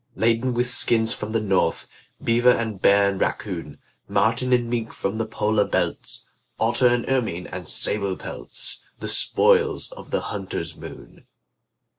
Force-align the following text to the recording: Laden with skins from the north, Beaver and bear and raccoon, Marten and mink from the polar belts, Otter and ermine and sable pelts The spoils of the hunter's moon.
Laden 0.15 0.55
with 0.55 0.65
skins 0.67 1.13
from 1.13 1.29
the 1.29 1.39
north, 1.39 1.85
Beaver 2.23 2.49
and 2.49 2.81
bear 2.81 3.07
and 3.11 3.21
raccoon, 3.21 3.77
Marten 4.07 4.51
and 4.51 4.67
mink 4.67 4.93
from 4.93 5.19
the 5.19 5.27
polar 5.27 5.63
belts, 5.67 6.25
Otter 6.59 6.87
and 6.87 7.07
ermine 7.07 7.45
and 7.45 7.69
sable 7.69 8.17
pelts 8.17 8.79
The 8.99 9.07
spoils 9.07 9.91
of 9.91 10.09
the 10.09 10.21
hunter's 10.21 10.75
moon. 10.75 11.27